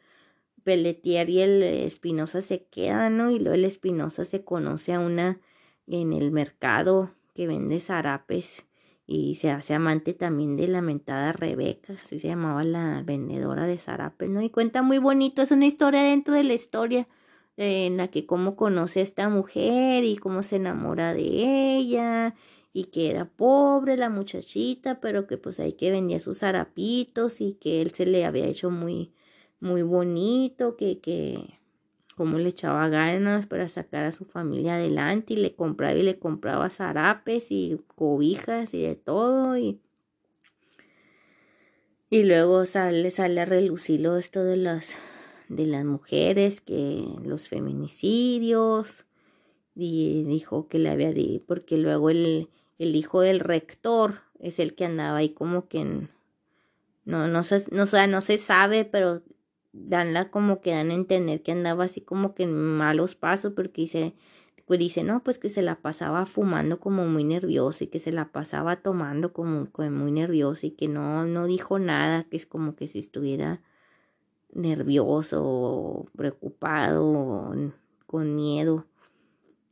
[0.65, 3.31] Pelletier y el Espinosa se quedan, ¿no?
[3.31, 5.39] Y luego el Espinosa se conoce a una
[5.87, 8.65] en el mercado que vende zarapes
[9.07, 13.79] y se hace amante también de la mentada Rebeca, así se llamaba la vendedora de
[13.79, 14.43] zarapes, ¿no?
[14.43, 17.09] Y cuenta muy bonito, es una historia dentro de la historia
[17.57, 22.35] en la que cómo conoce a esta mujer y cómo se enamora de ella
[22.73, 27.55] y que era pobre la muchachita, pero que pues ahí que vendía sus zarapitos y
[27.55, 29.13] que él se le había hecho muy
[29.61, 31.61] muy bonito, que que
[32.15, 36.19] cómo le echaba ganas para sacar a su familia adelante y le compraba y le
[36.19, 39.81] compraba zarapes y cobijas y de todo y
[42.11, 44.95] y luego sale sale a relucir esto de las
[45.49, 49.07] de las mujeres que los feminicidios
[49.75, 51.13] y dijo que le había
[51.47, 52.49] porque luego el,
[52.79, 56.11] el hijo del rector es el que andaba ahí como que en,
[57.05, 59.23] no no no, no se sabe pero
[59.73, 63.83] danla como que dan a entender que andaba así como que en malos pasos porque
[63.83, 64.15] dice,
[64.67, 68.13] pues dice, no, pues que se la pasaba fumando como muy nervioso y que se
[68.13, 72.47] la pasaba tomando como, como muy nervioso y que no, no dijo nada, que es
[72.47, 73.61] como que si estuviera
[74.53, 77.55] nervioso preocupado
[78.07, 78.87] con miedo.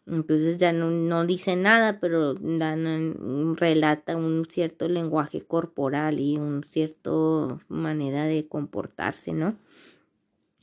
[0.07, 6.65] Entonces ya no, no dice nada, pero dan, relata un cierto lenguaje corporal y un
[6.65, 9.57] cierto manera de comportarse, ¿no?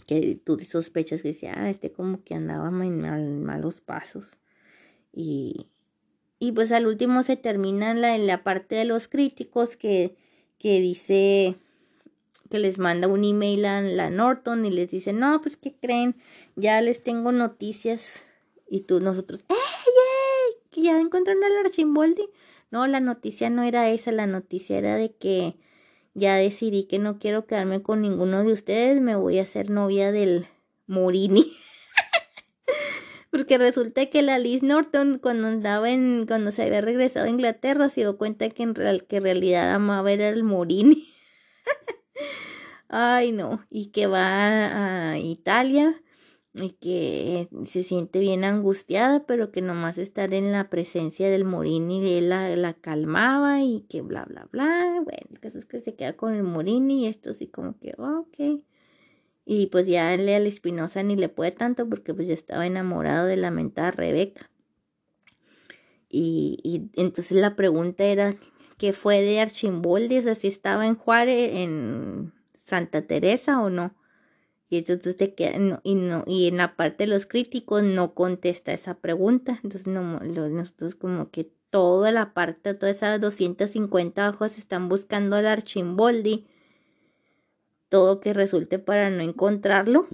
[0.08, 4.38] Que tú sospechas que decía, ah, este como que andaba en malos pasos.
[5.14, 5.68] Y,
[6.40, 10.16] y pues al último se termina la, en la parte de los críticos que,
[10.58, 11.58] que dice
[12.50, 16.16] que les manda un email a la Norton y les dice, no, pues ¿qué creen?
[16.56, 18.24] Ya les tengo noticias.
[18.70, 20.62] Y tú, nosotros, ¡eh, yeah!
[20.72, 22.30] Que ya encontraron al Archimboldi.
[22.72, 25.56] No, la noticia no era esa, la noticia era de que
[26.18, 30.12] ya decidí que no quiero quedarme con ninguno de ustedes, me voy a hacer novia
[30.12, 30.48] del
[30.88, 31.46] Morini.
[33.30, 37.88] Porque resulta que la Liz Norton cuando andaba en, cuando se había regresado a Inglaterra
[37.90, 41.08] se dio cuenta que en, real, que realidad amaba era el Morini.
[42.90, 46.02] Ay no, y que va a Italia
[46.62, 52.18] y que se siente bien angustiada, pero que nomás estar en la presencia del Morini
[52.18, 55.02] él la, la calmaba y que bla, bla, bla.
[55.04, 57.94] Bueno, el caso es que se queda con el Morini y esto así como que,
[57.98, 58.62] ok.
[59.46, 63.28] Y pues ya él al Espinosa ni le puede tanto porque pues ya estaba enamorado
[63.28, 64.50] de la mentada Rebeca.
[66.10, 68.36] Y, y entonces la pregunta era,
[68.78, 70.20] ¿qué fue de Archimboldi?
[70.20, 73.96] O sea, si estaba en Juárez, en Santa Teresa o no.
[74.70, 78.74] Y entonces te queda, y, no, y en la parte de los críticos no contesta
[78.74, 79.60] esa pregunta.
[79.64, 85.48] Entonces no, nosotros como que toda la parte, todas esas 250 hojas están buscando al
[85.48, 86.48] Archimboldi.
[87.88, 90.08] Todo que resulte para no encontrarlo.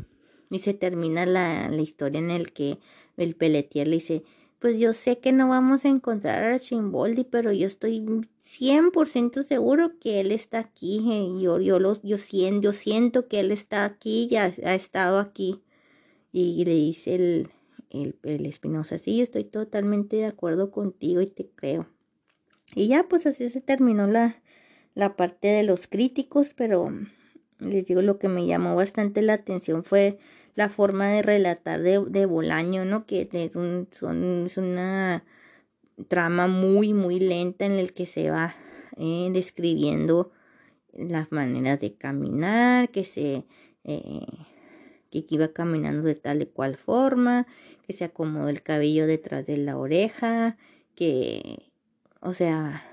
[0.52, 2.78] Y se termina la, la historia en el que
[3.18, 4.24] el Pelletier le dice,
[4.64, 8.00] pues yo sé que no vamos a encontrar a Chimboldi, pero yo estoy
[8.42, 11.06] 100% seguro que él está aquí.
[11.12, 15.20] Eh, yo, yo, los, yo, siento, yo siento que él está aquí, ya ha estado
[15.20, 15.62] aquí.
[16.32, 17.50] Y le dice el,
[17.92, 21.90] el, Espinosa, sí, yo estoy totalmente de acuerdo contigo y te creo.
[22.74, 24.42] Y ya, pues así se terminó la,
[24.96, 26.90] la parte de los críticos, pero
[27.60, 30.20] les digo, lo que me llamó bastante la atención fue
[30.56, 33.06] la forma de relatar de, de Bolaño, ¿no?
[33.06, 35.24] Que son, es una
[36.08, 38.56] trama muy, muy lenta en el que se va
[38.98, 40.32] eh, describiendo
[40.94, 43.46] las maneras de caminar, que se...
[43.84, 44.26] Eh,
[45.22, 47.46] que iba caminando de tal y cual forma,
[47.86, 50.58] que se acomodó el cabello detrás de la oreja,
[50.96, 51.72] que,
[52.20, 52.84] o sea,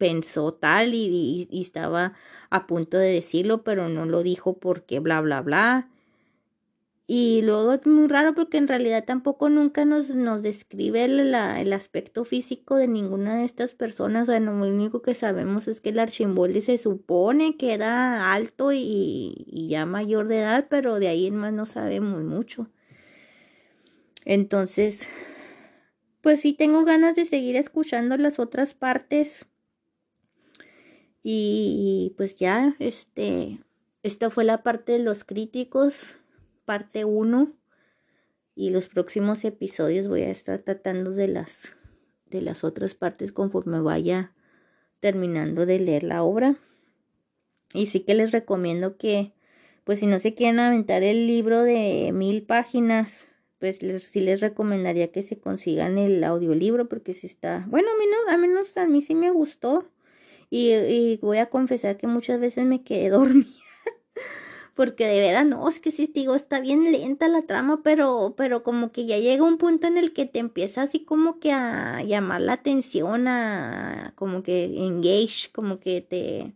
[0.00, 2.14] pensó tal y, estaba
[2.48, 5.90] a punto de decirlo, pero no lo dijo porque bla, bla, bla.
[7.06, 11.72] Y luego es muy raro porque en realidad tampoco nunca nos, nos describe el, el
[11.74, 14.28] aspecto físico de ninguna de estas personas.
[14.28, 18.72] O sea, lo único que sabemos es que el Archimboldi se supone que era alto
[18.72, 22.70] y, y ya mayor de edad, pero de ahí en más no sabemos mucho.
[24.24, 25.06] Entonces,
[26.22, 29.46] pues sí tengo ganas de seguir escuchando las otras partes.
[31.22, 33.58] Y pues ya, este,
[34.02, 36.16] esta fue la parte de los críticos,
[36.64, 37.52] parte 1.
[38.54, 41.76] Y los próximos episodios voy a estar tratando de las,
[42.26, 44.34] de las otras partes conforme vaya
[45.00, 46.56] terminando de leer la obra.
[47.72, 49.32] Y sí que les recomiendo que,
[49.84, 53.26] pues si no se quieren aventar el libro de mil páginas,
[53.58, 57.88] pues les, sí les recomendaría que se consigan el audiolibro porque si está, bueno,
[58.28, 59.86] a a menos a mí sí me gustó
[60.50, 63.46] y, voy a confesar que muchas veces me quedé dormida
[64.80, 68.62] porque de veras no, es que sí digo, está bien lenta la trama, pero, pero
[68.62, 72.02] como que ya llega un punto en el que te empieza así como que a
[72.02, 76.54] llamar la atención, a como que engage, como que te,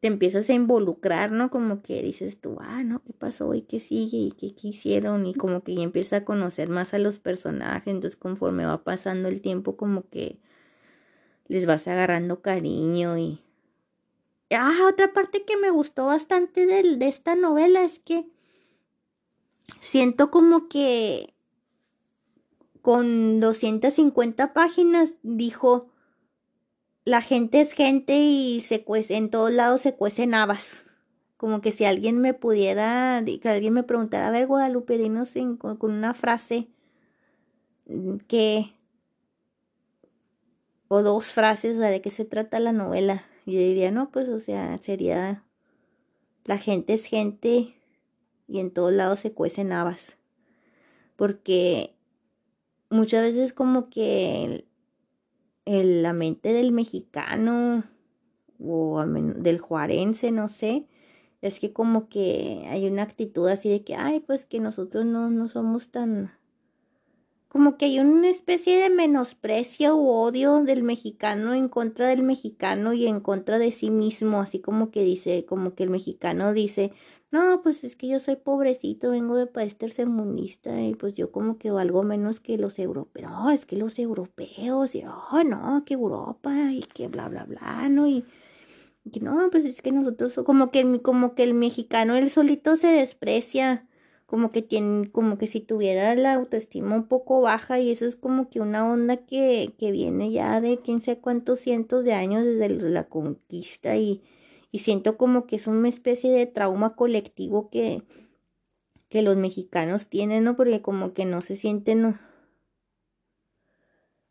[0.00, 1.50] te empiezas a involucrar, ¿no?
[1.50, 3.52] Como que dices tú, ah, no, ¿qué pasó?
[3.54, 4.18] ¿Y qué sigue?
[4.18, 5.26] ¿Y qué hicieron?
[5.26, 9.28] Y como que ya empiezas a conocer más a los personajes, entonces conforme va pasando
[9.28, 10.38] el tiempo, como que
[11.46, 13.40] les vas agarrando cariño y...
[14.50, 18.28] Ah, otra parte que me gustó bastante de, esta novela es que
[19.80, 21.34] siento como que
[22.82, 25.88] con 250 páginas dijo
[27.04, 30.84] la gente es gente y se cuece, en todos lados se cuecen habas.
[31.36, 35.78] Como que si alguien me pudiera, que alguien me preguntara, a ver, Guadalupe, dinos con,
[35.80, 36.68] una frase
[37.86, 38.73] mm, que,
[40.94, 43.24] o dos frases, de qué se trata la novela.
[43.46, 45.42] Yo diría, no, pues, o sea, sería,
[46.44, 47.74] la gente es gente
[48.46, 50.16] y en todos lados se cuecen habas.
[51.16, 51.96] Porque
[52.90, 54.64] muchas veces como que
[55.64, 57.82] el, la mente del mexicano
[58.60, 60.86] o del juarense, no sé,
[61.42, 65.28] es que como que hay una actitud así de que, ay, pues que nosotros no,
[65.28, 66.30] no somos tan...
[67.54, 72.94] Como que hay una especie de menosprecio u odio del mexicano en contra del mexicano
[72.94, 76.90] y en contra de sí mismo, así como que dice, como que el mexicano dice,
[77.30, 81.56] no, pues es que yo soy pobrecito, vengo de país tercermundista y pues yo como
[81.56, 83.30] que valgo menos que los europeos.
[83.30, 87.88] No, es que los europeos, y oh, no, que Europa y que bla, bla, bla,
[87.88, 88.08] ¿no?
[88.08, 88.24] Y,
[89.12, 92.88] que no, pues es que nosotros, como que, como que el mexicano, él solito se
[92.88, 93.86] desprecia,
[94.26, 98.16] como que tiene, como que si tuviera la autoestima un poco baja y eso es
[98.16, 102.44] como que una onda que, que viene ya de quién sé cuántos cientos de años
[102.44, 104.22] desde la conquista y
[104.74, 108.02] y siento como que es una especie de trauma colectivo que,
[109.08, 110.56] que los mexicanos tienen, ¿no?
[110.56, 112.18] Porque como que no se sienten,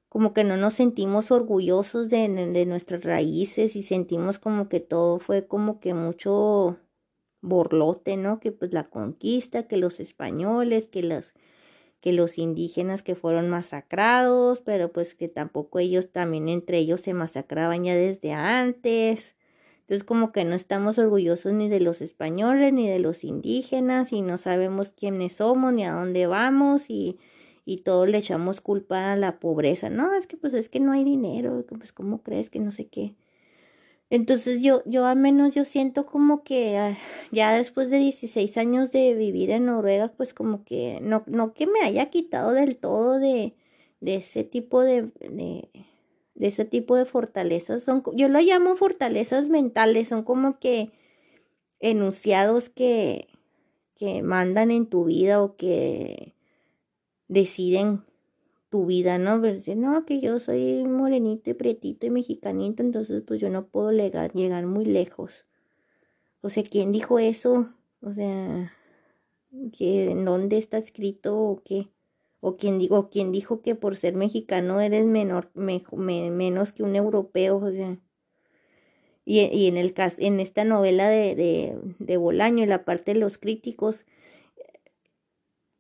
[0.09, 5.17] como que no nos sentimos orgullosos de, de nuestras raíces y sentimos como que todo
[5.17, 6.77] fue como que mucho
[7.43, 8.39] borlote, ¿no?
[8.39, 11.33] Que pues la conquista, que los españoles, que las
[12.01, 17.13] que los indígenas que fueron masacrados, pero pues que tampoco ellos también entre ellos se
[17.13, 19.35] masacraban ya desde antes.
[19.81, 24.21] Entonces como que no estamos orgullosos ni de los españoles ni de los indígenas y
[24.21, 27.19] no sabemos quiénes somos ni a dónde vamos y,
[27.63, 29.89] y todos le echamos culpa a la pobreza.
[29.89, 32.87] No, es que pues es que no hay dinero, pues cómo crees que no sé
[32.87, 33.15] qué.
[34.09, 36.97] Entonces yo, yo al menos yo siento como que ah,
[37.31, 41.67] ya después de 16 años de vivir en Noruega, pues como que no, no que
[41.67, 43.55] me haya quitado del todo de,
[44.01, 45.69] de ese tipo de, de
[46.35, 47.83] de ese tipo de fortalezas.
[47.83, 50.91] Son, yo lo llamo fortalezas mentales, son como que
[51.79, 53.27] enunciados que,
[53.95, 56.35] que mandan en tu vida o que
[57.27, 58.03] deciden
[58.73, 59.39] tu vida, ¿no?
[59.39, 63.91] Pero no, que yo soy morenito y prietito y mexicanito, entonces pues yo no puedo
[63.91, 64.33] llegar,
[64.65, 65.45] muy lejos.
[66.41, 67.69] O sea, ¿quién dijo eso?
[68.01, 68.73] O sea,
[69.77, 71.91] ¿que, ¿en dónde está escrito o qué?
[72.39, 77.57] o quien, digo, quien dijo que por ser mexicano eres menor, menos que un europeo,
[77.57, 77.99] o sea.
[79.23, 83.19] Y, y, en, el, en esta novela de, de, de Bolaño, en la parte de
[83.19, 84.03] los críticos,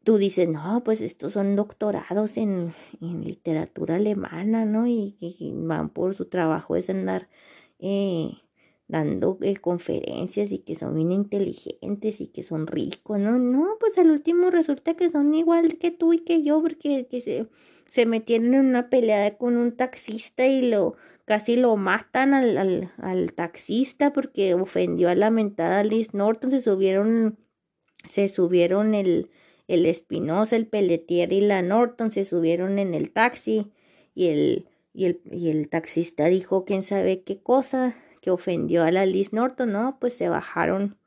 [0.03, 4.85] tú dices, no, pues estos son doctorados en, en literatura alemana, ¿no?
[4.87, 5.15] Y,
[5.55, 7.29] van por su trabajo es andar
[7.79, 8.31] eh,
[8.87, 13.39] dando eh, conferencias y que son bien inteligentes y que son ricos, ¿no?
[13.39, 17.21] No, pues al último resulta que son igual que tú y que yo porque que
[17.21, 17.47] se,
[17.85, 20.95] se metieron en una pelea con un taxista y lo
[21.25, 26.59] casi lo matan al, al, al taxista porque ofendió a la mentada Liz Norton, se
[26.59, 27.37] subieron,
[28.09, 29.29] se subieron el,
[29.73, 33.71] el Espinosa, el Pelletier y la Norton, se subieron en el taxi
[34.15, 38.91] y el, y el, y el taxista dijo quién sabe qué cosa que ofendió a
[38.91, 39.97] la Liz Norton, ¿no?
[39.99, 40.97] Pues se bajaron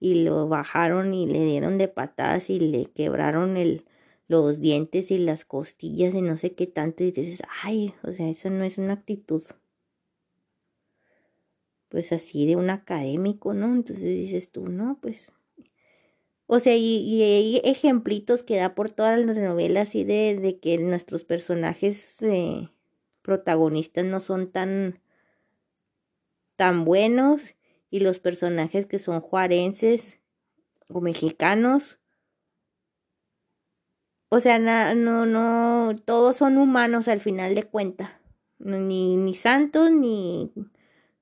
[0.00, 3.84] y lo bajaron y le dieron de patadas y le quebraron el,
[4.26, 8.28] los dientes y las costillas y no sé qué tanto y dices, ay, o sea,
[8.28, 9.42] esa no es una actitud
[11.88, 13.74] pues así de un académico, ¿no?
[13.74, 15.32] Entonces dices tú, no, pues
[16.50, 21.22] o sea, y, hay ejemplitos que da por todas las novelas así de, que nuestros
[21.22, 22.70] personajes eh,
[23.20, 24.98] protagonistas no son tan,
[26.56, 27.54] tan buenos
[27.90, 30.20] y los personajes que son juarenses
[30.88, 31.98] o mexicanos.
[34.30, 34.58] O sea,
[34.94, 38.10] no, no, todos son humanos al final de cuentas.
[38.58, 40.50] Ni, ni santos, ni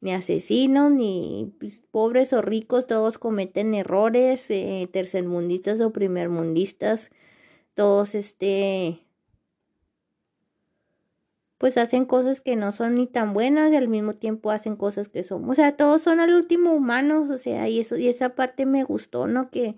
[0.01, 7.11] ni asesinos, ni pues, pobres o ricos, todos cometen errores, eh, tercermundistas o primermundistas,
[7.74, 9.03] todos este
[11.59, 15.09] pues hacen cosas que no son ni tan buenas y al mismo tiempo hacen cosas
[15.09, 18.34] que son, o sea, todos son al último humanos, o sea, y eso y esa
[18.34, 19.51] parte me gustó, ¿no?
[19.51, 19.76] Que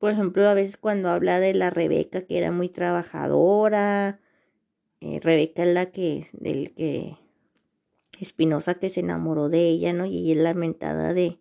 [0.00, 4.18] por ejemplo, a veces cuando habla de la Rebeca que era muy trabajadora,
[5.00, 7.18] eh, Rebeca es la que del que
[8.20, 10.06] Espinosa que se enamoró de ella, ¿no?
[10.06, 11.38] Y ella es lamentada de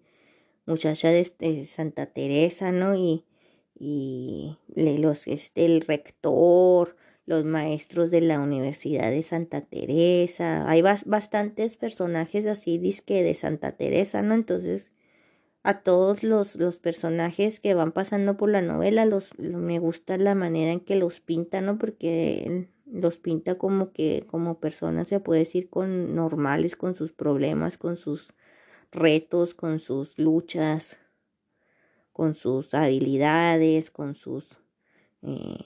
[0.65, 2.95] muchacha de, Santa Teresa, ¿no?
[2.95, 3.25] Y,
[3.77, 11.77] y los, este, el rector, los maestros de la Universidad de Santa Teresa, hay bastantes
[11.77, 14.34] personajes así, disque de Santa Teresa, ¿no?
[14.34, 14.91] Entonces,
[15.63, 20.36] a todos los, los personajes que van pasando por la novela, los, me gusta la
[20.36, 21.77] manera en que los pintan, ¿no?
[21.77, 27.77] Porque los pinta como que como personas se puede decir con normales con sus problemas
[27.77, 28.33] con sus
[28.91, 30.97] retos con sus luchas
[32.11, 34.59] con sus habilidades con sus
[35.21, 35.57] eh,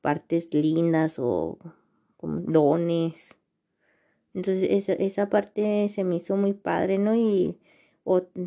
[0.00, 1.58] partes lindas o
[2.20, 3.36] dones.
[4.34, 7.58] Entonces esa, esa parte se me hizo muy padre no y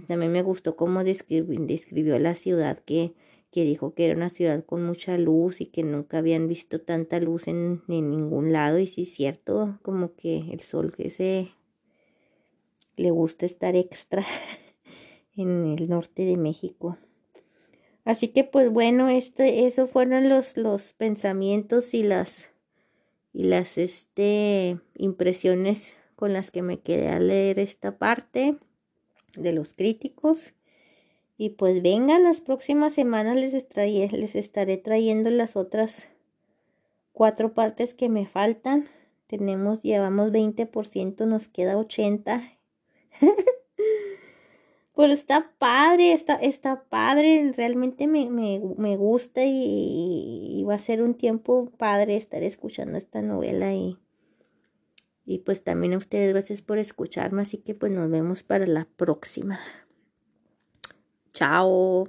[0.08, 3.14] también me gustó cómo describió la ciudad que
[3.52, 7.20] que dijo que era una ciudad con mucha luz y que nunca habían visto tanta
[7.20, 8.80] luz en, ningún lado.
[8.80, 11.50] Y sí cierto, como que el sol que se
[12.96, 14.26] le gusta estar extra
[15.36, 16.98] en el norte de México.
[18.04, 22.48] Así que pues bueno, este, eso fueron los, los pensamientos y las
[23.34, 28.58] y las este impresiones con las que me quedé a leer esta parte
[29.38, 30.54] de los críticos.
[31.38, 36.08] Y pues venga, las próximas semanas les, estaré trayendo las otras
[37.12, 38.90] cuatro partes que me faltan.
[39.28, 42.42] Tenemos, llevamos 20%, nos queda 80.
[44.96, 50.80] Pero está padre, está, está padre, realmente me, me, me gusta y, y, va a
[50.80, 54.00] ser un tiempo padre estar escuchando esta novela y,
[55.24, 58.88] y pues también a ustedes gracias por escucharme, así que pues nos vemos para la
[58.98, 59.60] próxima.
[61.38, 62.08] Ciao!